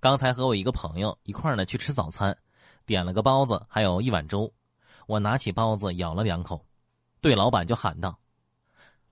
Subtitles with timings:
[0.00, 2.36] 刚才和我一个朋友一块儿呢去吃早餐，
[2.86, 4.52] 点了个包子，还有一碗粥。
[5.06, 6.64] 我拿起包子咬了两口，
[7.20, 8.18] 对老板就喊道：“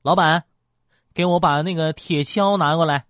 [0.03, 0.45] 老板，
[1.13, 3.07] 给我把那个铁锹拿过来。”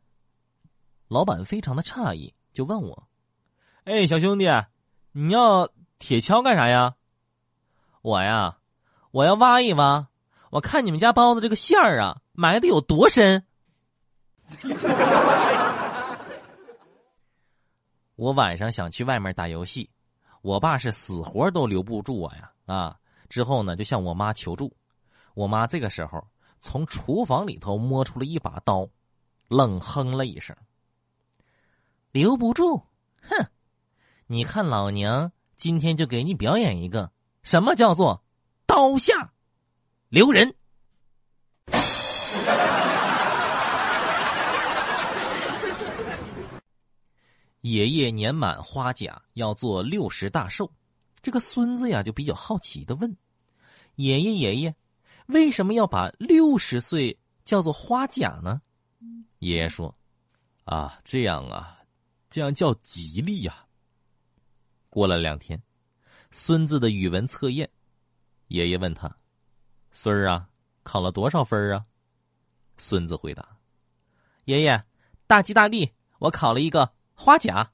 [1.09, 3.07] 老板非常的诧异，就问我
[3.85, 4.47] ：“哎，小兄弟，
[5.13, 5.69] 你要
[5.99, 6.95] 铁锹干啥呀？”
[8.03, 8.59] 我呀，
[9.11, 10.09] 我要挖一挖，
[10.51, 13.45] 我看你们家包子这个馅儿啊，埋的有多深。
[18.17, 19.89] 我晚上想去外面打游戏，
[20.41, 22.51] 我爸是死活都留不住我呀！
[22.65, 22.99] 啊，
[23.29, 24.75] 之后呢，就向我妈求助。
[25.35, 26.27] 我妈这个时候
[26.61, 28.89] 从厨房里头摸出了一把刀，
[29.49, 30.57] 冷哼了一声
[32.11, 32.83] ：“留不住，
[33.21, 33.51] 哼！
[34.27, 38.25] 你看老娘今天就给你表演一个，什么叫做
[38.67, 39.33] 刀下
[40.09, 40.55] 留人。”
[47.67, 50.73] 爷爷年满花甲，要做六十大寿。
[51.21, 53.17] 这个孙子呀，就比较好奇的问
[53.97, 54.77] ：“爷爷爷爷，
[55.27, 58.63] 为什么要把六十岁叫做花甲呢？”
[59.41, 59.93] 爷爷说
[60.63, 61.81] ：“啊，这样啊，
[62.31, 63.67] 这样叫吉利呀。”
[64.89, 65.61] 过了两天，
[66.31, 67.69] 孙子的语文测验，
[68.47, 69.13] 爷爷问他
[69.91, 70.49] ：“孙儿啊，
[70.85, 71.85] 考了多少分啊？”
[72.79, 73.59] 孙子回答
[74.47, 74.85] ：“爷爷，
[75.27, 77.69] 大吉大利，我考了一个。”花甲。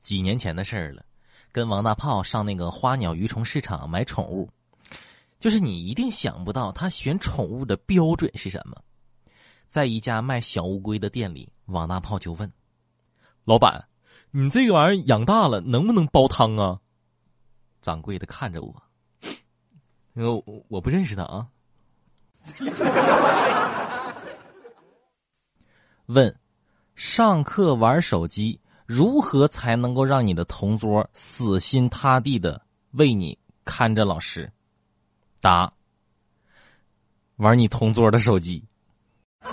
[0.00, 1.04] 几年前的事儿了，
[1.52, 4.50] 跟王大炮上那个花鸟鱼虫市场买宠物，
[5.38, 8.82] 就是你一定想不到他选宠物的标准是什么。
[9.68, 12.52] 在一家卖小乌龟的店里，王大炮就问
[13.44, 13.86] ：“老板，
[14.32, 16.80] 你这个玩意儿养大了能不能煲汤啊？”
[17.80, 18.82] 掌柜的看着我，
[20.14, 21.46] 我我不认识他啊。
[26.06, 26.34] 问：
[26.94, 32.60] 上课玩手机，如何才能够让你的同桌死心塌地的
[32.92, 34.52] 为你看着老师？
[35.40, 35.72] 答：
[37.36, 38.64] 玩你同桌的手机。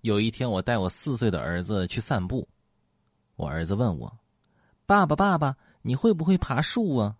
[0.00, 2.48] 有一天，我带我四岁的儿子去散步，
[3.34, 4.18] 我儿子问我
[4.86, 7.16] ：“爸爸，爸爸，你会不会爬树啊？”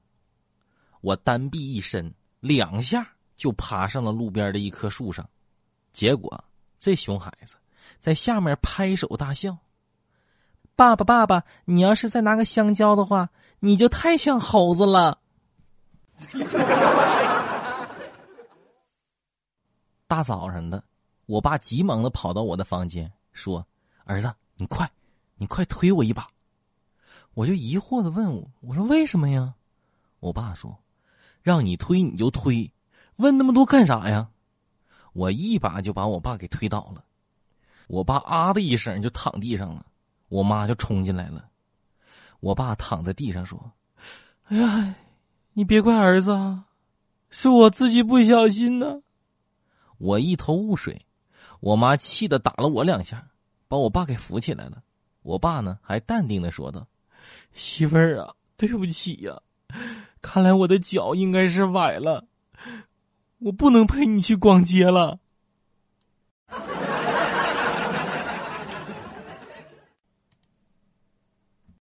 [1.01, 5.29] 我单臂一伸，两下就爬上了路边的一棵树上，
[5.93, 6.45] 结果
[6.79, 7.57] 这熊孩子
[8.01, 9.56] 在下面拍手大笑。
[10.75, 13.31] 爸爸，爸爸，你要是再拿个香蕉的话，
[13.61, 15.19] 你就太像猴子了。
[20.06, 20.85] 大早上的，
[21.27, 23.67] 我爸急忙的跑到我的房间，说
[24.05, 24.91] ：“儿子，你快，
[25.37, 26.29] 你快推我一把。”
[27.35, 29.55] 我就疑惑的问我：“我说为什么呀？”
[30.21, 30.79] 我爸说。
[31.47, 32.69] 让你推你就推，
[33.19, 34.29] 问那么多干啥呀？
[35.12, 37.05] 我一把就把我爸给推倒了，
[37.87, 39.87] 我爸啊的一声就躺地上了，
[40.29, 41.49] 我妈就冲进来了，
[42.41, 43.71] 我爸躺在地上说
[44.51, 44.97] ：“哎呀，
[45.53, 46.65] 你别怪儿子，啊
[47.31, 49.01] 是我自己不小心呢。”
[49.99, 51.06] 我一头雾水，
[51.61, 53.25] 我妈气的打了我两下，
[53.69, 54.83] 把我爸给扶起来了。
[55.23, 56.85] 我爸呢还淡定的说道
[57.55, 59.41] ：“媳妇儿啊，对不起呀。”
[60.28, 62.25] 看来我的脚应该是崴了，
[63.38, 65.20] 我不能陪你去逛街了。